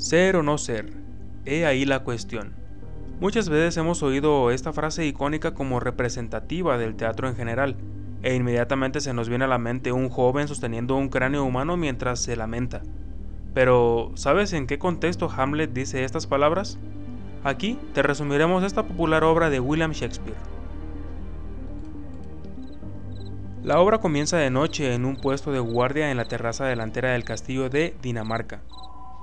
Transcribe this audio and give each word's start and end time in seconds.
Ser 0.00 0.36
o 0.36 0.42
no 0.42 0.56
ser, 0.56 0.94
he 1.44 1.66
ahí 1.66 1.84
la 1.84 1.98
cuestión. 1.98 2.54
Muchas 3.20 3.50
veces 3.50 3.76
hemos 3.76 4.02
oído 4.02 4.50
esta 4.50 4.72
frase 4.72 5.04
icónica 5.04 5.52
como 5.52 5.78
representativa 5.78 6.78
del 6.78 6.96
teatro 6.96 7.28
en 7.28 7.36
general, 7.36 7.76
e 8.22 8.34
inmediatamente 8.34 9.02
se 9.02 9.12
nos 9.12 9.28
viene 9.28 9.44
a 9.44 9.48
la 9.48 9.58
mente 9.58 9.92
un 9.92 10.08
joven 10.08 10.48
sosteniendo 10.48 10.96
un 10.96 11.10
cráneo 11.10 11.44
humano 11.44 11.76
mientras 11.76 12.18
se 12.18 12.34
lamenta. 12.34 12.80
Pero, 13.52 14.12
¿sabes 14.14 14.54
en 14.54 14.66
qué 14.66 14.78
contexto 14.78 15.30
Hamlet 15.30 15.74
dice 15.74 16.02
estas 16.02 16.26
palabras? 16.26 16.78
Aquí 17.44 17.78
te 17.92 18.02
resumiremos 18.02 18.64
esta 18.64 18.84
popular 18.84 19.22
obra 19.22 19.50
de 19.50 19.60
William 19.60 19.92
Shakespeare. 19.92 20.38
La 23.62 23.78
obra 23.80 23.98
comienza 23.98 24.38
de 24.38 24.48
noche 24.48 24.94
en 24.94 25.04
un 25.04 25.16
puesto 25.16 25.52
de 25.52 25.60
guardia 25.60 26.10
en 26.10 26.16
la 26.16 26.24
terraza 26.24 26.64
delantera 26.64 27.12
del 27.12 27.24
castillo 27.24 27.68
de 27.68 27.94
Dinamarca. 28.00 28.62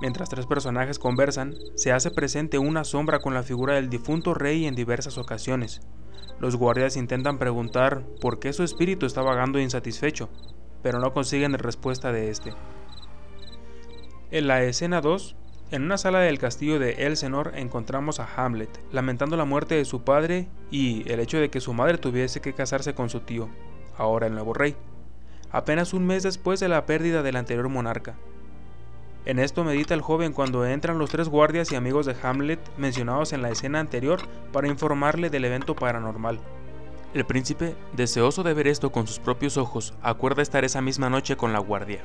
Mientras 0.00 0.28
tres 0.28 0.46
personajes 0.46 0.98
conversan, 0.98 1.54
se 1.74 1.92
hace 1.92 2.10
presente 2.10 2.58
una 2.58 2.84
sombra 2.84 3.18
con 3.18 3.34
la 3.34 3.42
figura 3.42 3.74
del 3.74 3.90
difunto 3.90 4.32
rey 4.32 4.66
en 4.66 4.76
diversas 4.76 5.18
ocasiones. 5.18 5.80
Los 6.38 6.54
guardias 6.54 6.96
intentan 6.96 7.38
preguntar 7.38 8.04
por 8.20 8.38
qué 8.38 8.52
su 8.52 8.62
espíritu 8.62 9.06
está 9.06 9.22
vagando 9.22 9.58
insatisfecho, 9.58 10.28
pero 10.82 11.00
no 11.00 11.12
consiguen 11.12 11.52
respuesta 11.54 12.12
de 12.12 12.30
este. 12.30 12.54
En 14.30 14.46
la 14.46 14.62
escena 14.62 15.00
2, 15.00 15.34
en 15.72 15.82
una 15.82 15.98
sala 15.98 16.20
del 16.20 16.38
castillo 16.38 16.78
de 16.78 17.06
Elsenor 17.06 17.52
encontramos 17.56 18.20
a 18.20 18.28
Hamlet, 18.36 18.70
lamentando 18.92 19.36
la 19.36 19.44
muerte 19.44 19.74
de 19.74 19.84
su 19.84 20.02
padre 20.02 20.48
y 20.70 21.10
el 21.10 21.18
hecho 21.18 21.38
de 21.38 21.50
que 21.50 21.60
su 21.60 21.74
madre 21.74 21.98
tuviese 21.98 22.40
que 22.40 22.54
casarse 22.54 22.94
con 22.94 23.10
su 23.10 23.20
tío, 23.20 23.48
ahora 23.96 24.28
el 24.28 24.34
nuevo 24.34 24.54
rey, 24.54 24.76
apenas 25.50 25.92
un 25.92 26.06
mes 26.06 26.22
después 26.22 26.60
de 26.60 26.68
la 26.68 26.86
pérdida 26.86 27.22
del 27.22 27.36
anterior 27.36 27.68
monarca. 27.68 28.16
En 29.28 29.38
esto 29.38 29.62
medita 29.62 29.92
el 29.92 30.00
joven 30.00 30.32
cuando 30.32 30.64
entran 30.64 30.96
los 30.96 31.10
tres 31.10 31.28
guardias 31.28 31.70
y 31.70 31.76
amigos 31.76 32.06
de 32.06 32.16
Hamlet 32.22 32.58
mencionados 32.78 33.34
en 33.34 33.42
la 33.42 33.50
escena 33.50 33.78
anterior 33.78 34.20
para 34.54 34.68
informarle 34.68 35.28
del 35.28 35.44
evento 35.44 35.76
paranormal. 35.76 36.40
El 37.12 37.26
príncipe, 37.26 37.74
deseoso 37.92 38.42
de 38.42 38.54
ver 38.54 38.66
esto 38.68 38.90
con 38.90 39.06
sus 39.06 39.18
propios 39.18 39.58
ojos, 39.58 39.92
acuerda 40.00 40.40
estar 40.40 40.64
esa 40.64 40.80
misma 40.80 41.10
noche 41.10 41.36
con 41.36 41.52
la 41.52 41.58
guardia. 41.58 42.00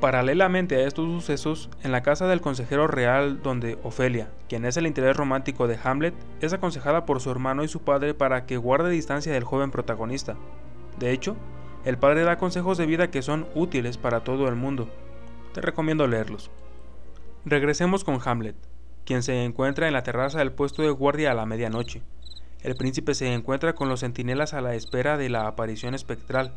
Paralelamente 0.00 0.74
a 0.74 0.88
estos 0.88 1.06
sucesos, 1.06 1.70
en 1.84 1.92
la 1.92 2.02
casa 2.02 2.26
del 2.26 2.40
consejero 2.40 2.88
real 2.88 3.40
donde 3.40 3.78
Ofelia, 3.84 4.28
quien 4.48 4.64
es 4.64 4.76
el 4.76 4.88
interés 4.88 5.16
romántico 5.16 5.68
de 5.68 5.78
Hamlet, 5.84 6.14
es 6.40 6.52
aconsejada 6.52 7.06
por 7.06 7.20
su 7.20 7.30
hermano 7.30 7.62
y 7.62 7.68
su 7.68 7.82
padre 7.82 8.12
para 8.12 8.44
que 8.44 8.56
guarde 8.56 8.90
distancia 8.90 9.32
del 9.32 9.44
joven 9.44 9.70
protagonista. 9.70 10.34
De 10.98 11.12
hecho, 11.12 11.36
el 11.84 11.96
padre 11.96 12.24
da 12.24 12.38
consejos 12.38 12.76
de 12.76 12.86
vida 12.86 13.12
que 13.12 13.22
son 13.22 13.46
útiles 13.54 13.98
para 13.98 14.24
todo 14.24 14.48
el 14.48 14.56
mundo, 14.56 14.88
te 15.54 15.60
recomiendo 15.60 16.06
leerlos. 16.06 16.50
Regresemos 17.46 18.04
con 18.04 18.18
Hamlet, 18.22 18.56
quien 19.06 19.22
se 19.22 19.44
encuentra 19.44 19.86
en 19.86 19.92
la 19.92 20.02
terraza 20.02 20.38
del 20.38 20.52
puesto 20.52 20.82
de 20.82 20.90
guardia 20.90 21.30
a 21.30 21.34
la 21.34 21.46
medianoche. 21.46 22.02
El 22.62 22.74
príncipe 22.74 23.14
se 23.14 23.32
encuentra 23.32 23.74
con 23.74 23.88
los 23.88 24.00
centinelas 24.00 24.52
a 24.52 24.60
la 24.60 24.74
espera 24.74 25.16
de 25.16 25.28
la 25.28 25.46
aparición 25.46 25.94
espectral, 25.94 26.52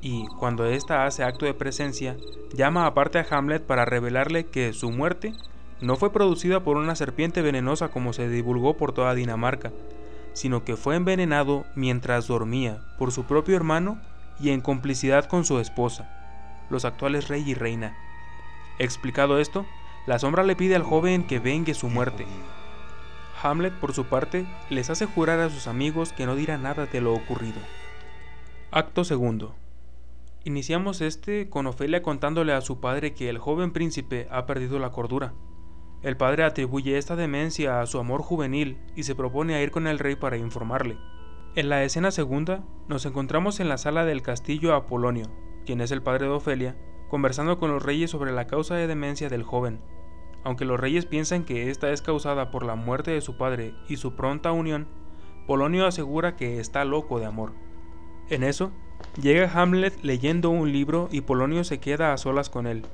y 0.00 0.26
cuando 0.38 0.64
ésta 0.64 1.04
hace 1.04 1.22
acto 1.22 1.44
de 1.44 1.52
presencia, 1.52 2.16
llama 2.54 2.86
aparte 2.86 3.18
a 3.18 3.26
Hamlet 3.30 3.62
para 3.62 3.84
revelarle 3.84 4.46
que 4.46 4.72
su 4.72 4.90
muerte 4.90 5.34
no 5.82 5.96
fue 5.96 6.10
producida 6.10 6.60
por 6.60 6.78
una 6.78 6.96
serpiente 6.96 7.42
venenosa 7.42 7.88
como 7.88 8.14
se 8.14 8.28
divulgó 8.28 8.78
por 8.78 8.92
toda 8.92 9.14
Dinamarca, 9.14 9.70
sino 10.32 10.64
que 10.64 10.76
fue 10.76 10.96
envenenado 10.96 11.66
mientras 11.74 12.26
dormía 12.26 12.80
por 12.98 13.12
su 13.12 13.24
propio 13.24 13.56
hermano 13.56 14.00
y 14.40 14.50
en 14.50 14.62
complicidad 14.62 15.26
con 15.26 15.44
su 15.44 15.58
esposa, 15.58 16.08
los 16.70 16.86
actuales 16.86 17.28
rey 17.28 17.42
y 17.46 17.52
reina. 17.52 17.94
Explicado 18.80 19.38
esto, 19.38 19.66
la 20.06 20.18
sombra 20.18 20.42
le 20.42 20.56
pide 20.56 20.74
al 20.74 20.82
joven 20.82 21.24
que 21.24 21.38
vengue 21.38 21.74
su 21.74 21.90
muerte. 21.90 22.24
Hamlet, 23.42 23.74
por 23.74 23.92
su 23.92 24.06
parte, 24.06 24.46
les 24.70 24.88
hace 24.88 25.04
jurar 25.04 25.38
a 25.38 25.50
sus 25.50 25.66
amigos 25.66 26.14
que 26.14 26.24
no 26.24 26.34
dirá 26.34 26.56
nada 26.56 26.86
de 26.86 27.02
lo 27.02 27.12
ocurrido. 27.12 27.58
Acto 28.70 29.04
segundo. 29.04 29.54
Iniciamos 30.44 31.02
este 31.02 31.50
con 31.50 31.66
Ofelia 31.66 32.02
contándole 32.02 32.54
a 32.54 32.62
su 32.62 32.80
padre 32.80 33.12
que 33.12 33.28
el 33.28 33.36
joven 33.36 33.70
príncipe 33.70 34.26
ha 34.30 34.46
perdido 34.46 34.78
la 34.78 34.92
cordura. 34.92 35.34
El 36.02 36.16
padre 36.16 36.44
atribuye 36.44 36.96
esta 36.96 37.16
demencia 37.16 37.82
a 37.82 37.86
su 37.86 37.98
amor 37.98 38.22
juvenil 38.22 38.78
y 38.96 39.02
se 39.02 39.14
propone 39.14 39.56
a 39.56 39.62
ir 39.62 39.72
con 39.72 39.88
el 39.88 39.98
rey 39.98 40.16
para 40.16 40.38
informarle. 40.38 40.96
En 41.54 41.68
la 41.68 41.84
escena 41.84 42.10
segunda, 42.10 42.64
nos 42.88 43.04
encontramos 43.04 43.60
en 43.60 43.68
la 43.68 43.76
sala 43.76 44.06
del 44.06 44.22
castillo 44.22 44.74
Apolonio, 44.74 45.26
quien 45.66 45.82
es 45.82 45.90
el 45.90 46.00
padre 46.00 46.28
de 46.28 46.32
Ofelia, 46.32 46.76
conversando 47.10 47.58
con 47.58 47.70
los 47.70 47.82
reyes 47.82 48.10
sobre 48.10 48.32
la 48.32 48.46
causa 48.46 48.76
de 48.76 48.86
demencia 48.86 49.28
del 49.28 49.42
joven. 49.42 49.80
Aunque 50.44 50.64
los 50.64 50.80
reyes 50.80 51.04
piensan 51.04 51.44
que 51.44 51.70
esta 51.70 51.90
es 51.90 52.00
causada 52.00 52.50
por 52.50 52.64
la 52.64 52.76
muerte 52.76 53.10
de 53.10 53.20
su 53.20 53.36
padre 53.36 53.74
y 53.88 53.96
su 53.96 54.14
pronta 54.14 54.52
unión, 54.52 54.86
Polonio 55.46 55.84
asegura 55.84 56.36
que 56.36 56.60
está 56.60 56.84
loco 56.84 57.18
de 57.18 57.26
amor. 57.26 57.52
En 58.28 58.44
eso, 58.44 58.70
llega 59.20 59.50
Hamlet 59.52 60.02
leyendo 60.02 60.50
un 60.50 60.72
libro 60.72 61.08
y 61.10 61.22
Polonio 61.22 61.64
se 61.64 61.80
queda 61.80 62.12
a 62.12 62.16
solas 62.16 62.48
con 62.48 62.66
él. 62.66 62.86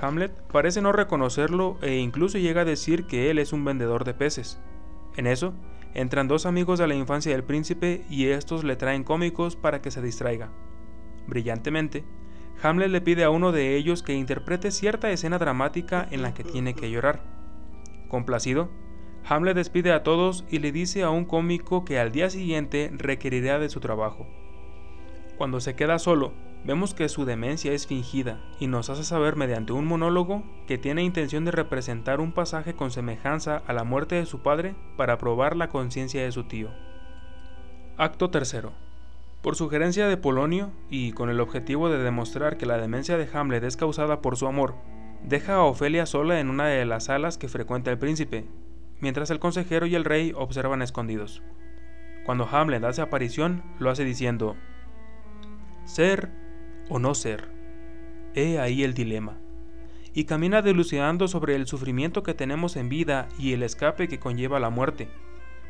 Hamlet 0.00 0.30
parece 0.52 0.82
no 0.82 0.92
reconocerlo 0.92 1.78
e 1.80 1.96
incluso 1.96 2.38
llega 2.38 2.60
a 2.60 2.66
decir 2.66 3.06
que 3.06 3.30
él 3.30 3.38
es 3.38 3.52
un 3.52 3.64
vendedor 3.64 4.04
de 4.04 4.14
peces. 4.14 4.60
En 5.16 5.26
eso, 5.26 5.54
entran 5.94 6.28
dos 6.28 6.46
amigos 6.46 6.78
de 6.78 6.86
la 6.86 6.94
infancia 6.94 7.32
del 7.32 7.42
príncipe 7.42 8.04
y 8.10 8.26
estos 8.26 8.62
le 8.62 8.76
traen 8.76 9.02
cómicos 9.02 9.56
para 9.56 9.80
que 9.80 9.90
se 9.90 10.02
distraiga. 10.02 10.50
Brillantemente, 11.26 12.04
Hamlet 12.62 12.90
le 12.90 13.00
pide 13.00 13.24
a 13.24 13.30
uno 13.30 13.52
de 13.52 13.76
ellos 13.76 14.02
que 14.02 14.14
interprete 14.14 14.70
cierta 14.70 15.10
escena 15.10 15.38
dramática 15.38 16.06
en 16.10 16.22
la 16.22 16.34
que 16.34 16.42
tiene 16.42 16.74
que 16.74 16.90
llorar. 16.90 17.20
Complacido, 18.08 18.68
Hamlet 19.24 19.54
despide 19.54 19.92
a 19.92 20.02
todos 20.02 20.44
y 20.50 20.58
le 20.58 20.72
dice 20.72 21.02
a 21.02 21.10
un 21.10 21.24
cómico 21.24 21.84
que 21.84 21.98
al 21.98 22.10
día 22.10 22.30
siguiente 22.30 22.90
requerirá 22.94 23.58
de 23.58 23.68
su 23.68 23.78
trabajo. 23.78 24.26
Cuando 25.36 25.60
se 25.60 25.76
queda 25.76 26.00
solo, 26.00 26.32
vemos 26.64 26.94
que 26.94 27.08
su 27.08 27.24
demencia 27.24 27.72
es 27.72 27.86
fingida 27.86 28.40
y 28.58 28.66
nos 28.66 28.90
hace 28.90 29.04
saber 29.04 29.36
mediante 29.36 29.72
un 29.72 29.86
monólogo 29.86 30.42
que 30.66 30.78
tiene 30.78 31.04
intención 31.04 31.44
de 31.44 31.52
representar 31.52 32.20
un 32.20 32.32
pasaje 32.32 32.74
con 32.74 32.90
semejanza 32.90 33.62
a 33.66 33.72
la 33.72 33.84
muerte 33.84 34.16
de 34.16 34.26
su 34.26 34.42
padre 34.42 34.74
para 34.96 35.18
probar 35.18 35.56
la 35.56 35.68
conciencia 35.68 36.24
de 36.24 36.32
su 36.32 36.44
tío. 36.44 36.70
Acto 37.96 38.30
tercero. 38.30 38.87
Por 39.42 39.54
sugerencia 39.54 40.08
de 40.08 40.16
Polonio, 40.16 40.72
y 40.90 41.12
con 41.12 41.30
el 41.30 41.40
objetivo 41.40 41.88
de 41.88 41.98
demostrar 41.98 42.56
que 42.56 42.66
la 42.66 42.76
demencia 42.76 43.16
de 43.16 43.28
Hamlet 43.32 43.62
es 43.62 43.76
causada 43.76 44.20
por 44.20 44.36
su 44.36 44.48
amor, 44.48 44.74
deja 45.22 45.54
a 45.54 45.62
Ofelia 45.62 46.06
sola 46.06 46.40
en 46.40 46.50
una 46.50 46.66
de 46.66 46.84
las 46.84 47.04
salas 47.04 47.38
que 47.38 47.48
frecuenta 47.48 47.92
el 47.92 47.98
príncipe, 47.98 48.46
mientras 49.00 49.30
el 49.30 49.38
consejero 49.38 49.86
y 49.86 49.94
el 49.94 50.04
rey 50.04 50.32
observan 50.34 50.82
escondidos. 50.82 51.40
Cuando 52.26 52.48
Hamlet 52.50 52.82
hace 52.82 53.00
aparición, 53.00 53.62
lo 53.78 53.90
hace 53.90 54.04
diciendo, 54.04 54.56
ser 55.84 56.30
o 56.88 56.98
no 56.98 57.14
ser. 57.14 57.48
He 58.34 58.58
ahí 58.58 58.82
el 58.82 58.92
dilema. 58.92 59.38
Y 60.14 60.24
camina 60.24 60.62
delucidando 60.62 61.28
sobre 61.28 61.54
el 61.54 61.68
sufrimiento 61.68 62.24
que 62.24 62.34
tenemos 62.34 62.76
en 62.76 62.88
vida 62.88 63.28
y 63.38 63.52
el 63.52 63.62
escape 63.62 64.08
que 64.08 64.18
conlleva 64.18 64.58
la 64.58 64.70
muerte. 64.70 65.08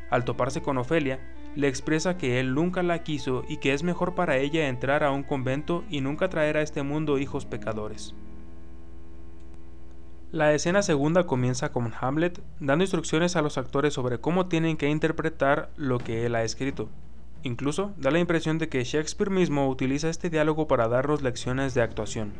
Al 0.09 0.25
toparse 0.25 0.63
con 0.63 0.79
Ofelia, 0.79 1.19
le 1.55 1.67
expresa 1.67 2.17
que 2.17 2.39
él 2.39 2.53
nunca 2.53 2.83
la 2.83 3.03
quiso 3.03 3.43
y 3.47 3.57
que 3.57 3.73
es 3.73 3.83
mejor 3.83 4.15
para 4.15 4.37
ella 4.37 4.67
entrar 4.67 5.03
a 5.03 5.11
un 5.11 5.23
convento 5.23 5.83
y 5.89 6.01
nunca 6.01 6.29
traer 6.29 6.57
a 6.57 6.61
este 6.61 6.83
mundo 6.83 7.17
hijos 7.17 7.45
pecadores. 7.45 8.13
La 10.31 10.53
escena 10.53 10.83
segunda 10.83 11.25
comienza 11.25 11.71
con 11.71 11.91
Hamlet 11.99 12.39
dando 12.59 12.83
instrucciones 12.83 13.35
a 13.35 13.41
los 13.41 13.57
actores 13.57 13.95
sobre 13.95 14.19
cómo 14.19 14.45
tienen 14.45 14.77
que 14.77 14.87
interpretar 14.87 15.71
lo 15.75 15.97
que 15.97 16.25
él 16.27 16.35
ha 16.35 16.43
escrito. 16.43 16.87
Incluso 17.41 17.93
da 17.97 18.11
la 18.11 18.19
impresión 18.19 18.59
de 18.59 18.69
que 18.69 18.83
Shakespeare 18.83 19.31
mismo 19.31 19.67
utiliza 19.69 20.07
este 20.09 20.29
diálogo 20.29 20.67
para 20.67 20.87
darnos 20.87 21.23
lecciones 21.23 21.73
de 21.73 21.81
actuación. 21.81 22.33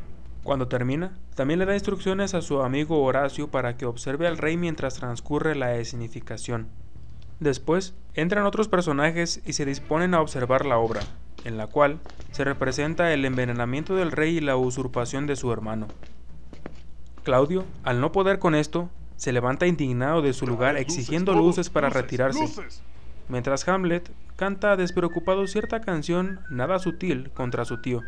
Cuando 0.44 0.68
termina, 0.68 1.18
también 1.36 1.60
le 1.60 1.66
da 1.66 1.74
instrucciones 1.74 2.34
a 2.34 2.42
su 2.42 2.62
amigo 2.62 3.02
Horacio 3.04 3.50
para 3.50 3.76
que 3.76 3.86
observe 3.86 4.28
al 4.28 4.38
rey 4.38 4.56
mientras 4.56 4.96
transcurre 4.96 5.56
la 5.56 5.76
escenificación. 5.76 6.68
Después, 7.40 7.94
entran 8.16 8.46
otros 8.46 8.68
personajes 8.68 9.42
y 9.46 9.54
se 9.54 9.66
disponen 9.66 10.14
a 10.14 10.22
observar 10.22 10.66
la 10.66 10.78
obra, 10.78 11.02
en 11.46 11.58
la 11.58 11.68
cual 11.68 12.00
se 12.32 12.44
representa 12.44 13.14
el 13.14 13.24
envenenamiento 13.24 13.96
del 13.96 14.12
rey 14.12 14.38
y 14.38 14.42
la 14.42 14.58
usurpación 14.58 15.26
de 15.26 15.38
su 15.38 15.52
hermano. 15.52 15.88
Claudio, 17.24 17.66
al 17.84 18.02
no 18.02 18.12
poder 18.12 18.40
con 18.40 18.56
esto, 18.56 18.90
se 19.16 19.32
levanta 19.32 19.68
indignado 19.68 20.22
de 20.22 20.34
su 20.34 20.48
lugar 20.48 20.78
exigiendo 20.78 21.34
luces 21.34 21.70
para 21.70 21.90
retirarse, 21.90 22.46
mientras 23.28 23.68
Hamlet 23.68 24.10
canta 24.36 24.78
despreocupado 24.78 25.46
cierta 25.48 25.82
canción 25.82 26.40
nada 26.50 26.80
sutil 26.80 27.30
contra 27.32 27.66
su 27.66 27.78
tío. 27.78 28.04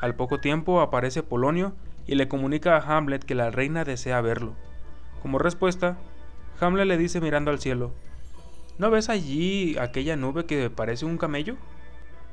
Al 0.00 0.14
poco 0.14 0.40
tiempo 0.40 0.80
aparece 0.80 1.22
Polonio 1.22 1.72
y 2.06 2.16
le 2.16 2.28
comunica 2.28 2.76
a 2.76 2.96
Hamlet 2.96 3.24
que 3.24 3.34
la 3.34 3.50
reina 3.50 3.84
desea 3.84 4.20
verlo. 4.20 4.54
Como 5.22 5.38
respuesta, 5.38 5.96
Hamlet 6.60 6.86
le 6.86 6.98
dice 6.98 7.20
mirando 7.20 7.50
al 7.50 7.60
cielo, 7.60 7.92
¿No 8.78 8.90
ves 8.90 9.08
allí 9.08 9.76
aquella 9.78 10.16
nube 10.16 10.44
que 10.44 10.68
parece 10.68 11.06
un 11.06 11.16
camello? 11.16 11.56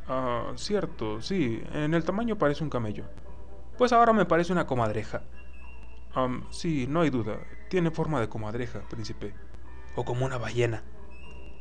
Ah, 0.07 0.51
cierto, 0.55 1.21
sí, 1.21 1.63
en 1.73 1.93
el 1.93 2.03
tamaño 2.03 2.37
parece 2.37 2.63
un 2.63 2.69
camello. 2.69 3.05
Pues 3.77 3.93
ahora 3.93 4.11
me 4.11 4.25
parece 4.25 4.51
una 4.51 4.67
comadreja. 4.67 5.23
sí, 6.49 6.85
no 6.87 7.01
hay 7.01 7.09
duda, 7.09 7.39
tiene 7.69 7.91
forma 7.91 8.19
de 8.19 8.27
comadreja, 8.27 8.81
príncipe. 8.89 9.33
O 9.95 10.03
como 10.03 10.25
una 10.25 10.37
ballena. 10.37 10.83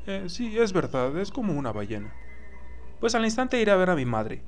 Eh, 0.06 0.24
sí, 0.28 0.58
es 0.58 0.72
verdad, 0.72 1.16
es 1.18 1.30
como 1.30 1.52
una 1.52 1.70
ballena. 1.70 2.12
Pues 2.98 3.14
al 3.14 3.24
instante 3.24 3.60
iré 3.60 3.70
a 3.70 3.76
ver 3.76 3.90
a 3.90 3.96
mi 3.96 4.04
madre, 4.04 4.42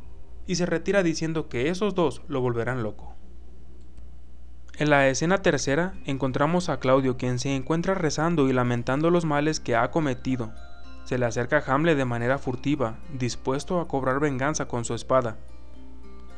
y 0.46 0.56
se 0.56 0.66
retira 0.66 1.04
diciendo 1.04 1.48
que 1.48 1.68
esos 1.68 1.94
dos 1.94 2.22
lo 2.26 2.40
volverán 2.40 2.82
loco. 2.82 3.13
En 4.76 4.90
la 4.90 5.06
escena 5.06 5.38
tercera 5.38 5.94
encontramos 6.04 6.68
a 6.68 6.80
Claudio 6.80 7.16
quien 7.16 7.38
se 7.38 7.54
encuentra 7.54 7.94
rezando 7.94 8.48
y 8.48 8.52
lamentando 8.52 9.08
los 9.10 9.24
males 9.24 9.60
que 9.60 9.76
ha 9.76 9.92
cometido. 9.92 10.52
Se 11.04 11.16
le 11.16 11.26
acerca 11.26 11.58
a 11.58 11.74
Hamlet 11.74 11.96
de 11.96 12.04
manera 12.04 12.38
furtiva, 12.38 12.96
dispuesto 13.12 13.78
a 13.78 13.86
cobrar 13.86 14.18
venganza 14.18 14.66
con 14.66 14.84
su 14.84 14.94
espada. 14.94 15.36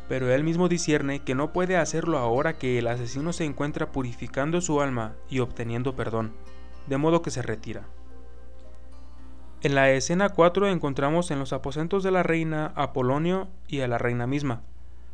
Pero 0.07 0.31
él 0.31 0.45
mismo 0.45 0.69
discierne 0.69 1.21
que 1.21 1.35
no 1.35 1.55
puede 1.55 1.79
hacerlo 1.79 2.19
ahora 2.19 2.59
que 2.59 2.79
el 2.79 2.89
asesino 2.89 3.33
se 3.33 3.45
encuentra 3.45 3.91
purificando 3.91 4.61
su 4.61 4.83
alma 4.83 5.15
y 5.31 5.39
obteniendo 5.39 5.97
perdón, 5.97 6.33
de 6.89 6.99
modo 6.99 7.23
que 7.23 7.31
se 7.31 7.41
retira. 7.41 7.85
En 9.63 9.75
la 9.75 9.91
escena 9.91 10.29
4 10.29 10.69
encontramos 10.69 11.31
en 11.31 11.39
los 11.39 11.55
aposentos 11.55 12.03
de 12.03 12.11
la 12.11 12.23
reina 12.23 12.73
a 12.77 12.93
Polonio 12.93 13.49
y 13.67 13.81
a 13.81 13.89
la 13.89 13.97
reina 13.97 14.27
misma. 14.27 14.61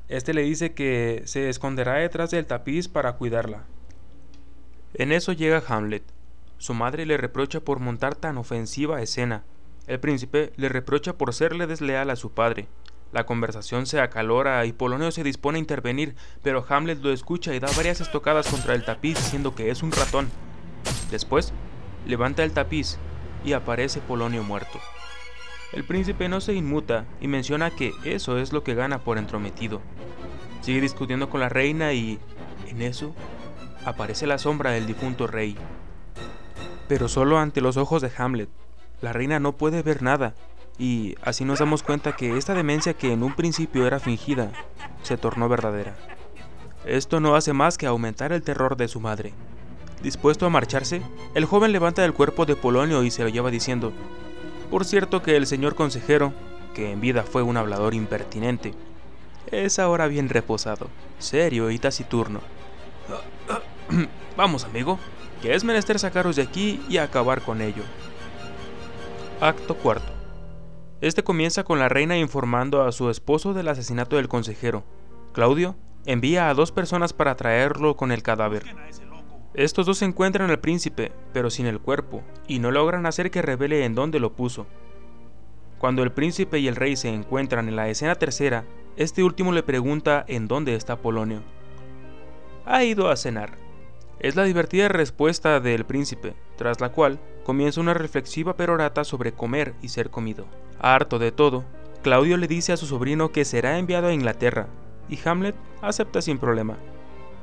Este 0.09 0.35
le 0.35 0.43
dice 0.43 0.73
que 0.73 1.23
se 1.25 1.49
esconderá 1.49 1.95
detrás 1.95 2.31
del 2.31 2.47
tapiz 2.47 2.89
para 2.89 3.15
cuidarla. 3.15 3.65
En 4.95 5.13
eso 5.13 5.33
llega 5.33 5.63
Hamlet. 5.67 6.03
Su 6.59 6.75
madre 6.75 7.07
le 7.07 7.17
reprocha 7.17 7.61
por 7.61 7.79
montar 7.79 8.15
tan 8.15 8.37
ofensiva 8.37 9.01
escena. 9.01 9.45
El 9.87 10.01
príncipe 10.01 10.53
le 10.57 10.69
reprocha 10.69 11.15
por 11.15 11.33
serle 11.35 11.67
desleal 11.67 12.11
a 12.11 12.17
su 12.17 12.31
padre. 12.31 12.69
La 13.13 13.27
conversación 13.27 13.87
se 13.87 14.01
acalora 14.01 14.65
y 14.65 14.73
Polonio 14.73 15.11
se 15.11 15.23
dispone 15.23 15.59
a 15.59 15.61
intervenir, 15.61 16.15
pero 16.43 16.65
Hamlet 16.69 17.03
lo 17.03 17.13
escucha 17.13 17.55
y 17.55 17.59
da 17.59 17.69
varias 17.77 18.01
estocadas 18.01 18.49
contra 18.49 18.75
el 18.75 18.85
tapiz 18.85 19.17
diciendo 19.19 19.55
que 19.55 19.71
es 19.71 19.83
un 19.83 19.93
ratón. 19.93 20.31
Después, 21.11 21.53
levanta 22.07 22.43
el 22.43 22.53
tapiz 22.53 22.99
y 23.45 23.53
aparece 23.53 24.01
Polonio 24.01 24.43
muerto. 24.43 24.79
El 25.73 25.85
príncipe 25.85 26.29
no 26.29 26.41
se 26.41 26.53
inmuta 26.53 27.07
y 27.21 27.29
menciona 27.29 27.71
que 27.71 27.93
eso 28.05 28.39
es 28.39 28.53
lo 28.53 28.63
que 28.63 28.75
gana 28.75 28.99
por 28.99 29.17
entrometido. 29.17 29.81
Sigue 30.61 30.81
discutiendo 30.81 31.31
con 31.31 31.41
la 31.41 31.49
reina 31.49 31.95
y, 31.95 32.19
en 32.69 32.83
eso, 32.83 33.15
aparece 33.85 34.27
la 34.27 34.39
sombra 34.39 34.71
del 34.71 34.87
difunto 34.87 35.27
rey. 35.27 35.57
Pero 36.89 37.09
solo 37.09 37.39
ante 37.39 37.61
los 37.61 37.77
ojos 37.77 38.03
de 38.03 38.13
Hamlet. 38.17 38.51
La 39.01 39.13
reina 39.13 39.41
no 39.41 39.53
puede 39.53 39.83
ver 39.83 40.03
nada, 40.03 40.35
y 40.79 41.17
así 41.23 41.45
nos 41.45 41.59
damos 41.59 41.83
cuenta 41.83 42.15
que 42.15 42.37
esta 42.37 42.55
demencia 42.55 42.95
que 42.95 43.13
en 43.13 43.23
un 43.23 43.35
principio 43.35 43.87
era 43.87 43.99
fingida, 43.99 44.53
se 45.03 45.17
tornó 45.17 45.49
verdadera. 45.49 45.97
Esto 46.85 47.19
no 47.19 47.35
hace 47.35 47.53
más 47.53 47.79
que 47.79 47.87
aumentar 47.87 48.33
el 48.33 48.43
terror 48.43 48.77
de 48.77 48.89
su 48.89 49.01
madre. 49.01 49.33
Dispuesto 50.03 50.47
a 50.47 50.51
marcharse, 50.51 51.03
el 51.35 51.45
joven 51.45 51.73
levanta 51.73 52.05
el 52.05 52.13
cuerpo 52.13 52.45
de 52.45 52.57
Polonio 52.57 53.05
y 53.05 53.11
se 53.11 53.23
lo 53.23 53.29
lleva 53.29 53.51
diciendo, 53.51 53.93
por 54.73 54.87
cierto 54.87 55.21
que 55.23 55.37
el 55.37 55.47
señor 55.47 55.75
consejero, 55.75 56.33
que 56.73 56.93
en 56.93 57.03
vida 57.03 57.25
fue 57.25 57.43
un 57.43 57.59
hablador 57.59 57.93
impertinente, 57.93 58.73
es 59.51 59.79
ahora 59.79 60.07
bien 60.07 60.31
reposado, 60.31 60.89
serio 61.19 61.71
y 61.71 61.79
taciturno. 61.79 62.41
Vamos, 64.39 64.65
amigo, 64.65 64.99
que 65.43 65.55
es 65.55 65.63
menester 65.63 65.99
sacaros 65.99 66.37
de 66.37 66.43
aquí 66.45 66.83
y 66.89 66.97
acabar 66.97 67.43
con 67.43 67.61
ello. 67.61 67.83
Acto 69.43 69.77
cuarto. 69.77 70.11
Este 71.03 71.23
comienza 71.23 71.65
con 71.65 71.79
la 71.79 71.91
reina 71.91 72.17
informando 72.17 72.83
a 72.83 72.93
su 72.93 73.11
esposo 73.11 73.53
del 73.53 73.69
asesinato 73.69 74.17
del 74.17 74.29
consejero. 74.29 74.85
Claudio 75.35 75.77
envía 76.07 76.49
a 76.49 76.55
dos 76.55 76.73
personas 76.73 77.13
para 77.13 77.37
traerlo 77.37 77.95
con 77.95 78.11
el 78.11 78.23
cadáver. 78.23 78.65
Estos 79.55 79.85
dos 79.85 80.01
encuentran 80.01 80.51
al 80.51 80.61
príncipe, 80.61 81.13
pero 81.35 81.51
sin 81.51 81.67
el 81.67 81.79
cuerpo, 81.79 82.23
y 82.47 82.59
no 82.59 82.71
logran 82.71 83.05
hacer 83.05 83.31
que 83.31 83.43
revele 83.43 83.85
en 83.85 83.95
dónde 83.95 84.19
lo 84.19 84.33
puso. 84.33 84.67
Cuando 85.79 86.03
el 86.03 86.13
príncipe 86.13 86.59
y 86.59 86.69
el 86.69 86.77
rey 86.77 86.97
se 86.97 87.09
encuentran 87.09 87.69
en 87.69 87.77
la 87.77 87.89
escena 87.89 88.15
tercera, 88.15 88.65
este 88.97 89.23
último 89.23 89.53
le 89.53 89.63
pregunta 89.63 90.25
en 90.27 90.49
dónde 90.49 90.75
está 90.75 90.97
Polonio. 90.97 91.43
Ha 92.65 92.85
ido 92.85 93.11
a 93.11 93.17
cenar. 93.17 93.59
Es 94.21 94.37
la 94.37 94.45
divertida 94.45 94.89
respuesta 94.89 95.61
del 95.61 95.85
príncipe, 95.85 96.35
tras 96.57 96.81
la 96.81 96.91
cual 96.91 97.19
comienza 97.45 97.81
una 97.81 97.93
reflexiva 97.93 98.57
perorata 98.57 99.05
sobre 99.05 99.33
comer 99.33 99.75
y 99.83 99.89
ser 99.89 100.11
comido. 100.11 100.47
Harto 100.79 101.19
de 101.19 101.33
todo, 101.33 101.65
Claudio 102.03 102.37
le 102.37 102.47
dice 102.47 102.73
a 102.73 102.77
su 102.77 102.87
sobrino 102.87 103.33
que 103.33 103.45
será 103.45 103.79
enviado 103.79 104.09
a 104.09 104.15
Inglaterra, 104.15 104.69
y 105.09 105.19
Hamlet 105.25 105.57
acepta 105.83 106.23
sin 106.23 106.39
problema. 106.39 106.79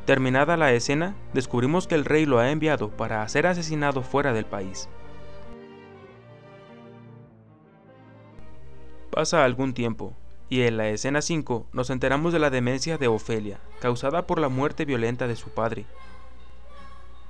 Terminada 0.10 0.58
la 0.58 0.74
escena, 0.74 1.14
descubrimos 1.34 1.86
que 1.86 1.94
el 1.94 2.04
rey 2.04 2.26
lo 2.26 2.40
ha 2.40 2.50
enviado 2.50 2.90
para 2.90 3.30
ser 3.30 3.46
asesinado 3.46 4.02
fuera 4.02 4.34
del 4.34 4.44
país. 4.44 4.90
Pasa 9.12 9.46
algún 9.46 9.76
tiempo, 9.76 10.16
y 10.50 10.64
en 10.64 10.78
la 10.78 10.90
escena 10.90 11.22
5 11.22 11.68
nos 11.74 11.92
enteramos 11.92 12.34
de 12.34 12.40
la 12.40 12.50
demencia 12.50 12.98
de 12.98 13.08
Ofelia, 13.08 13.60
causada 13.82 14.26
por 14.26 14.40
la 14.40 14.50
muerte 14.50 14.84
violenta 14.84 15.28
de 15.28 15.36
su 15.36 15.52
padre. 15.52 15.86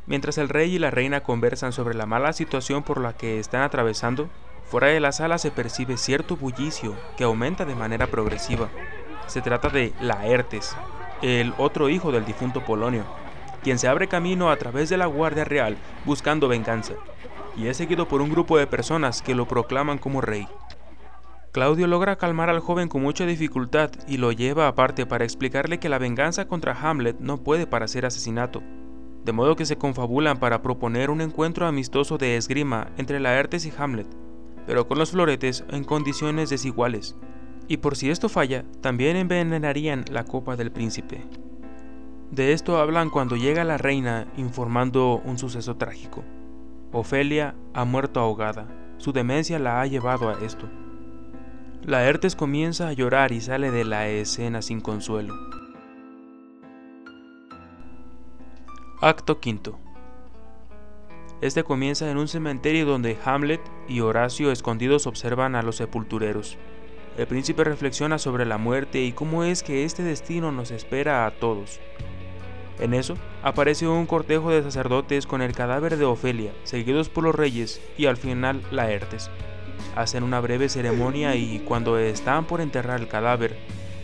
Mientras 0.08 0.38
el 0.38 0.48
rey 0.48 0.74
y 0.74 0.80
la 0.80 0.90
reina 0.90 1.20
conversan 1.20 1.74
sobre 1.74 1.96
la 1.96 2.06
mala 2.06 2.32
situación 2.32 2.84
por 2.84 3.02
la 3.02 3.12
que 3.12 3.40
están 3.40 3.64
atravesando, 3.64 4.30
fuera 4.64 4.88
de 4.88 5.02
la 5.02 5.12
sala 5.12 5.38
se 5.38 5.52
percibe 5.52 5.98
cierto 5.98 6.38
bullicio 6.38 6.96
que 7.18 7.26
aumenta 7.26 7.66
de 7.66 7.76
manera 7.76 8.08
progresiva. 8.08 8.70
Se 9.28 9.42
trata 9.42 9.68
de 9.68 9.92
Laertes, 10.00 10.78
el 11.22 11.54
otro 11.58 11.90
hijo 11.90 12.12
del 12.12 12.26
difunto 12.26 12.64
Polonio, 12.64 13.04
quien 13.64 13.78
se 13.78 13.88
abre 13.88 14.08
camino 14.08 14.50
a 14.50 14.56
través 14.58 14.90
de 14.90 14.98
la 14.98 15.06
Guardia 15.06 15.44
Real 15.44 15.78
buscando 16.06 16.48
venganza, 16.48 16.94
y 17.58 17.68
es 17.68 17.78
seguido 17.78 18.08
por 18.08 18.22
un 18.22 18.30
grupo 18.30 18.58
de 18.58 18.68
personas 18.68 19.22
que 19.22 19.36
lo 19.36 19.48
proclaman 19.48 19.98
como 19.98 20.22
rey. 20.22 20.48
Claudio 21.52 21.88
logra 21.88 22.16
calmar 22.16 22.50
al 22.50 22.60
joven 22.60 22.88
con 22.88 23.02
mucha 23.02 23.26
dificultad 23.26 23.90
y 24.08 24.18
lo 24.18 24.32
lleva 24.32 24.68
aparte 24.68 25.06
para 25.06 25.24
explicarle 25.26 25.80
que 25.80 25.90
la 25.90 25.98
venganza 25.98 26.48
contra 26.48 26.78
Hamlet 26.80 27.20
no 27.20 27.38
puede 27.38 27.66
parecer 27.66 28.06
asesinato, 28.06 28.62
de 29.26 29.34
modo 29.34 29.56
que 29.56 29.66
se 29.66 29.78
confabulan 29.78 30.38
para 30.38 30.62
proponer 30.62 31.10
un 31.10 31.22
encuentro 31.22 31.66
amistoso 31.66 32.18
de 32.18 32.38
esgrima 32.38 32.92
entre 32.98 33.20
Laertes 33.20 33.66
y 33.66 33.74
Hamlet, 33.78 34.08
pero 34.68 34.88
con 34.88 35.00
los 35.00 35.12
floretes 35.12 35.66
en 35.70 35.84
condiciones 35.84 36.50
desiguales, 36.50 37.16
y 37.70 37.78
por 37.78 37.96
si 37.96 38.10
esto 38.10 38.28
falla, 38.28 38.66
también 38.82 39.16
envenenarían 39.16 40.04
la 40.12 40.26
copa 40.26 40.58
del 40.58 40.72
príncipe. 40.72 41.24
De 42.32 42.52
esto 42.52 42.80
hablan 42.80 43.12
cuando 43.12 43.38
llega 43.38 43.64
la 43.64 43.78
reina 43.78 44.28
informando 44.38 45.22
un 45.24 45.38
suceso 45.38 45.78
trágico. 45.78 46.24
Ofelia 46.92 47.56
ha 47.76 47.86
muerto 47.86 48.20
ahogada, 48.20 48.68
su 48.98 49.14
demencia 49.14 49.60
la 49.60 49.82
ha 49.82 49.86
llevado 49.86 50.30
a 50.30 50.44
esto. 50.44 50.68
Laertes 51.86 52.36
comienza 52.36 52.88
a 52.88 52.94
llorar 52.94 53.32
y 53.32 53.40
sale 53.40 53.70
de 53.70 53.86
la 53.86 54.08
escena 54.08 54.64
sin 54.64 54.82
consuelo. 54.82 55.36
Acto 59.00 59.40
quinto. 59.40 59.78
Este 61.42 61.64
comienza 61.64 62.10
en 62.10 62.18
un 62.18 62.28
cementerio 62.28 62.86
donde 62.86 63.18
Hamlet 63.24 63.62
y 63.88 64.02
Horacio 64.02 64.52
escondidos 64.52 65.06
observan 65.06 65.56
a 65.56 65.62
los 65.62 65.78
sepultureros. 65.78 66.58
El 67.18 67.28
príncipe 67.28 67.64
reflexiona 67.64 68.18
sobre 68.18 68.46
la 68.46 68.58
muerte 68.58 69.02
y 69.02 69.12
cómo 69.12 69.44
es 69.44 69.64
que 69.64 69.84
este 69.84 70.04
destino 70.04 70.52
nos 70.52 70.72
espera 70.72 71.26
a 71.26 71.32
todos. 71.32 71.80
En 72.80 72.94
eso, 72.94 73.16
aparece 73.44 73.88
un 73.88 74.06
cortejo 74.06 74.52
de 74.52 74.64
sacerdotes 74.64 75.28
con 75.28 75.42
el 75.42 75.54
cadáver 75.54 75.98
de 75.98 76.06
Ofelia, 76.06 76.54
seguidos 76.64 77.10
por 77.10 77.26
los 77.26 77.36
reyes 77.36 77.82
y 77.98 78.06
al 78.06 78.16
final 78.16 78.62
Laertes. 78.72 79.30
Hacen 79.96 80.24
una 80.24 80.40
breve 80.40 80.70
ceremonia 80.70 81.36
y 81.36 81.60
cuando 81.60 81.98
están 81.98 82.46
por 82.46 82.62
enterrar 82.62 83.02
el 83.02 83.10
cadáver, 83.10 83.58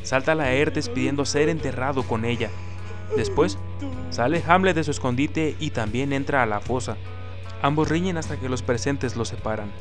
salta 0.03 0.35
Laertes 0.35 0.89
pidiendo 0.89 1.23
ser 1.23 1.47
enterrado 1.47 2.03
con 2.03 2.25
ella. 2.25 2.49
Después, 3.15 3.57
sale 4.09 4.43
Hamlet 4.45 4.75
de 4.75 4.83
su 4.83 4.91
escondite 4.91 5.55
y 5.59 5.69
también 5.69 6.11
entra 6.11 6.43
a 6.43 6.45
la 6.45 6.59
fosa. 6.59 6.97
Ambos 7.61 7.87
riñen 7.87 8.17
hasta 8.17 8.37
que 8.37 8.49
los 8.49 8.61
presentes 8.61 9.15
los 9.15 9.29
separan. 9.29 9.71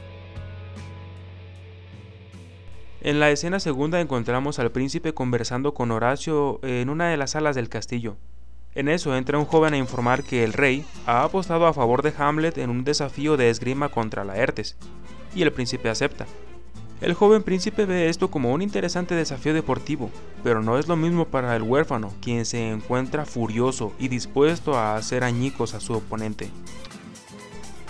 En 3.04 3.20
la 3.20 3.30
escena 3.30 3.60
segunda 3.60 4.00
encontramos 4.00 4.58
al 4.58 4.70
príncipe 4.70 5.12
conversando 5.12 5.74
con 5.74 5.90
Horacio 5.90 6.58
en 6.62 6.88
una 6.88 7.10
de 7.10 7.18
las 7.18 7.32
salas 7.32 7.54
del 7.54 7.68
castillo. 7.68 8.16
En 8.74 8.88
eso 8.88 9.14
entra 9.14 9.38
un 9.38 9.44
joven 9.44 9.74
a 9.74 9.76
informar 9.76 10.24
que 10.24 10.42
el 10.42 10.54
rey 10.54 10.86
ha 11.04 11.22
apostado 11.22 11.66
a 11.66 11.74
favor 11.74 12.00
de 12.00 12.14
Hamlet 12.16 12.56
en 12.56 12.70
un 12.70 12.82
desafío 12.82 13.36
de 13.36 13.50
esgrima 13.50 13.90
contra 13.90 14.24
Laertes, 14.24 14.78
y 15.34 15.42
el 15.42 15.52
príncipe 15.52 15.90
acepta. 15.90 16.24
El 17.02 17.12
joven 17.12 17.42
príncipe 17.42 17.84
ve 17.84 18.08
esto 18.08 18.30
como 18.30 18.54
un 18.54 18.62
interesante 18.62 19.14
desafío 19.14 19.52
deportivo, 19.52 20.10
pero 20.42 20.62
no 20.62 20.78
es 20.78 20.88
lo 20.88 20.96
mismo 20.96 21.26
para 21.26 21.54
el 21.56 21.62
huérfano, 21.62 22.14
quien 22.22 22.46
se 22.46 22.70
encuentra 22.70 23.26
furioso 23.26 23.92
y 23.98 24.08
dispuesto 24.08 24.78
a 24.78 24.96
hacer 24.96 25.24
añicos 25.24 25.74
a 25.74 25.80
su 25.80 25.92
oponente. 25.92 26.48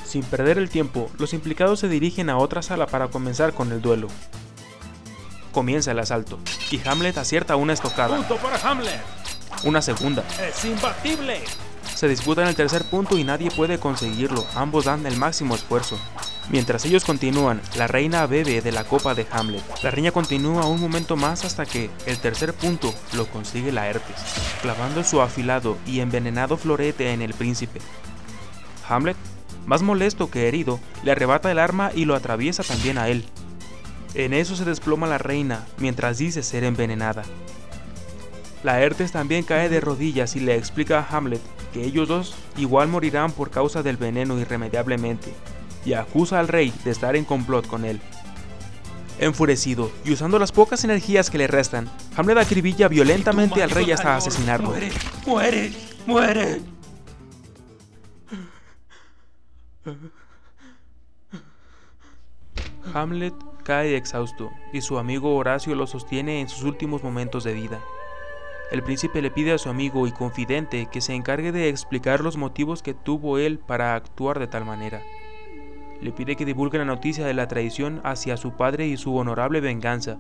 Sin 0.05 0.25
perder 0.25 0.59
el 0.59 0.71
tiempo, 0.71 1.09
los 1.21 1.35
implicados 1.35 1.79
se 1.79 1.89
dirigen 1.89 2.31
a 2.31 2.37
otra 2.37 2.63
sala 2.63 2.89
para 2.89 3.07
comenzar 3.09 3.55
con 3.55 3.71
el 3.71 3.81
duelo 3.81 4.09
comienza 5.55 5.93
el 5.93 5.99
asalto 5.99 6.39
y 6.71 6.87
Hamlet 6.87 7.17
acierta 7.17 7.57
una 7.57 7.73
estocada. 7.73 8.17
¡Punto 8.17 8.37
para 8.37 8.59
Hamlet! 8.59 9.01
Una 9.65 9.81
segunda. 9.81 10.23
¡Es 10.39 10.63
imbatible! 10.67 11.41
se 11.95 12.09
disputan 12.09 12.49
el 12.49 12.57
tercer 12.57 12.85
punto 12.85 13.17
y 13.17 13.25
nadie 13.25 13.51
puede 13.51 13.79
conseguirlo, 13.79 14.45
ambos 14.55 14.85
dan 14.85 15.07
el 15.07 15.17
máximo 15.17 15.55
esfuerzo. 15.55 15.99
Mientras 16.51 16.85
ellos 16.85 17.05
continúan, 17.05 17.63
la 17.79 17.87
reina 17.87 18.27
bebe 18.27 18.61
de 18.61 18.73
la 18.73 18.85
copa 18.85 19.15
de 19.15 19.27
Hamlet. 19.31 19.63
La 19.83 19.91
riña 19.91 20.13
continúa 20.13 20.67
un 20.67 20.81
momento 20.81 21.17
más 21.17 21.45
hasta 21.45 21.65
que 21.65 21.91
el 22.07 22.19
tercer 22.19 22.53
punto 22.53 22.93
lo 23.15 23.27
consigue 23.27 23.73
Laertes, 23.73 24.17
clavando 24.61 25.05
su 25.05 25.23
afilado 25.23 25.79
y 25.87 26.01
envenenado 26.01 26.57
florete 26.57 27.13
en 27.13 27.23
el 27.23 27.33
príncipe. 27.33 27.81
Hamlet, 28.89 29.17
más 29.65 29.81
molesto 29.81 30.31
que 30.31 30.49
herido, 30.49 30.81
le 31.03 31.13
arrebata 31.13 31.51
el 31.51 31.59
arma 31.59 31.91
y 31.95 32.05
lo 32.05 32.15
atraviesa 32.15 32.63
también 32.63 32.99
a 32.99 33.09
él. 33.09 33.25
En 34.15 34.33
eso 34.33 34.55
se 34.55 34.65
desploma 34.65 35.09
la 35.09 35.19
reina, 35.19 35.67
mientras 35.79 36.19
dice 36.19 36.43
ser 36.43 36.63
envenenada. 36.65 37.25
Laertes 38.63 39.13
también 39.13 39.45
cae 39.45 39.69
de 39.69 39.81
rodillas 39.81 40.37
y 40.37 40.41
le 40.41 40.57
explica 40.57 41.01
a 41.01 41.17
Hamlet 41.17 41.43
que 41.73 41.85
ellos 41.85 42.09
dos 42.09 42.35
igual 42.57 42.89
morirán 42.89 43.33
por 43.33 43.51
causa 43.51 43.83
del 43.83 43.97
veneno 43.97 44.39
irremediablemente, 44.39 45.35
y 45.85 45.95
acusa 45.95 46.39
al 46.39 46.49
rey 46.49 46.73
de 46.85 46.93
estar 46.93 47.17
en 47.17 47.25
complot 47.25 47.67
con 47.67 47.85
él. 47.85 48.01
Enfurecido 49.19 49.91
y 50.05 50.13
usando 50.13 50.39
las 50.39 50.53
pocas 50.53 50.85
energías 50.85 51.31
que 51.31 51.39
le 51.39 51.47
restan, 51.47 51.91
Hamlet 52.17 52.39
acribilla 52.39 52.89
violentamente 52.89 53.63
al 53.63 53.71
rey 53.71 53.91
hasta 53.91 54.17
asesinarlo. 54.17 54.71
¡Muere! 54.71 54.93
¡Muere! 55.27 55.73
¡Muere! 56.07 56.63
Hamlet 62.95 63.35
cae 63.65 63.97
exhausto 63.97 64.53
y 64.73 64.83
su 64.83 64.99
amigo 64.99 65.35
Horacio 65.35 65.75
lo 65.75 65.89
sostiene 65.89 66.41
en 66.41 66.49
sus 66.49 66.63
últimos 66.63 67.03
momentos 67.03 67.43
de 67.43 67.55
vida. 67.55 67.81
El 68.71 68.83
príncipe 68.83 69.21
le 69.23 69.31
pide 69.31 69.53
a 69.53 69.59
su 69.59 69.69
amigo 69.69 70.07
y 70.07 70.13
confidente 70.13 70.87
que 70.87 71.01
se 71.01 71.15
encargue 71.15 71.53
de 71.53 71.69
explicar 71.69 72.21
los 72.21 72.37
motivos 72.37 72.83
que 72.83 72.95
tuvo 72.95 73.39
él 73.39 73.59
para 73.59 73.95
actuar 73.95 74.39
de 74.39 74.47
tal 74.47 74.65
manera. 74.65 75.03
Le 76.01 76.13
pide 76.13 76.37
que 76.37 76.45
divulgue 76.45 76.79
la 76.79 76.85
noticia 76.85 77.27
de 77.27 77.35
la 77.35 77.49
traición 77.49 78.01
hacia 78.05 78.37
su 78.37 78.53
padre 78.53 78.87
y 78.87 78.97
su 78.97 79.17
honorable 79.17 79.61
venganza. 79.61 80.19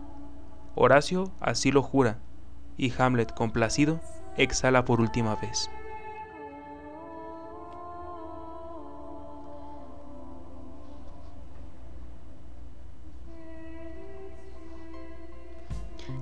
Horacio 0.74 1.32
así 1.40 1.70
lo 1.70 1.82
jura, 1.82 2.18
y 2.76 2.92
Hamlet, 2.96 3.32
complacido, 3.34 4.00
exhala 4.36 4.84
por 4.84 5.00
última 5.00 5.36
vez. 5.36 5.70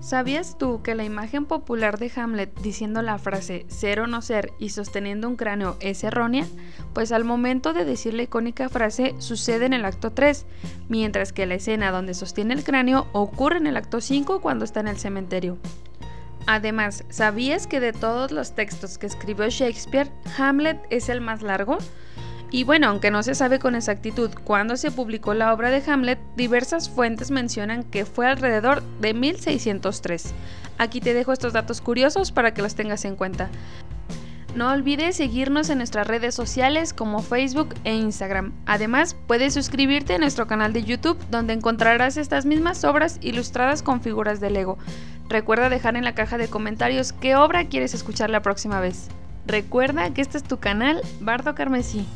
¿Sabías 0.03 0.59
tú 0.59 0.83
que 0.83 0.97
la 0.97 1.05
imagen 1.05 1.47
popular 1.47 1.97
de 1.97 2.11
Hamlet 2.17 2.53
diciendo 2.61 3.03
la 3.03 3.19
frase 3.19 3.65
ser 3.69 4.01
o 4.01 4.09
no 4.09 4.21
ser 4.21 4.53
y 4.59 4.71
sosteniendo 4.71 5.29
un 5.29 5.37
cráneo 5.37 5.77
es 5.79 6.03
errónea? 6.03 6.45
Pues 6.93 7.13
al 7.13 7.23
momento 7.23 7.73
de 7.73 7.85
decir 7.85 8.13
la 8.13 8.25
icónica 8.25 8.69
frase 8.69 9.15
sucede 9.19 9.65
en 9.65 9.75
el 9.75 9.85
acto 9.85 10.11
3, 10.11 10.45
mientras 10.89 11.33
que 11.33 11.47
la 11.47 11.55
escena 11.55 11.93
donde 11.93 12.15
sostiene 12.15 12.53
el 12.53 12.65
cráneo 12.65 13.07
ocurre 13.13 13.59
en 13.59 13.69
el 13.69 13.77
acto 13.77 14.01
5 14.01 14.41
cuando 14.41 14.65
está 14.65 14.81
en 14.81 14.89
el 14.89 14.99
cementerio. 14.99 15.57
Además, 16.49 17.05
¿sabías 17.09 17.69
que 17.69 17.79
de 17.79 17.93
todos 17.93 18.33
los 18.33 18.57
textos 18.57 18.99
que 18.99 19.07
escribió 19.07 19.49
Shakespeare, 19.51 20.11
Hamlet 20.37 20.81
es 20.91 21.11
el 21.11 21.21
más 21.21 21.43
largo? 21.43 21.79
Y 22.53 22.65
bueno, 22.65 22.89
aunque 22.89 23.11
no 23.11 23.23
se 23.23 23.35
sabe 23.35 23.59
con 23.59 23.75
exactitud 23.75 24.31
cuándo 24.45 24.77
se 24.77 24.91
publicó 24.91 25.33
la 25.33 25.55
obra 25.55 25.71
de 25.71 25.83
Hamlet, 25.91 26.19
diversas 26.37 26.91
fuentes 26.91 27.31
mencionan 27.31 27.83
que 27.83 28.05
fue 28.05 28.27
alrededor 28.27 28.83
de 29.01 29.15
1603. 29.15 30.35
Aquí 30.77 31.01
te 31.01 31.15
dejo 31.15 31.33
estos 31.33 31.55
datos 31.55 31.81
curiosos 31.81 32.31
para 32.31 32.53
que 32.53 32.61
los 32.61 32.75
tengas 32.75 33.07
en 33.07 33.17
cuenta. 33.17 33.49
No 34.55 34.71
olvides 34.71 35.17
seguirnos 35.17 35.71
en 35.71 35.79
nuestras 35.79 36.07
redes 36.07 36.35
sociales 36.35 36.93
como 36.93 37.23
Facebook 37.23 37.75
e 37.85 37.95
Instagram. 37.95 38.53
Además, 38.67 39.17
puedes 39.27 39.55
suscribirte 39.55 40.17
a 40.17 40.19
nuestro 40.19 40.47
canal 40.47 40.75
de 40.75 40.85
YouTube 40.85 41.19
donde 41.31 41.55
encontrarás 41.55 42.19
estas 42.19 42.45
mismas 42.45 42.85
obras 42.85 43.19
ilustradas 43.23 43.83
con 43.83 44.03
figuras 44.03 44.41
de 44.41 44.51
Lego. 44.51 44.77
Recuerda 45.31 45.71
dejar 45.71 45.97
en 45.97 46.05
la 46.05 46.15
caja 46.15 46.37
de 46.37 46.49
comentarios 46.49 47.15
qué 47.15 47.35
obra 47.35 47.69
quieres 47.69 47.95
escuchar 47.95 48.29
la 48.29 48.43
próxima 48.43 48.79
vez. 48.79 49.09
Recuerda 49.47 50.13
que 50.13 50.21
este 50.21 50.37
es 50.37 50.45
tu 50.45 50.59
canal 50.59 51.01
Bardo 51.23 51.55
Carmesí. 51.55 52.07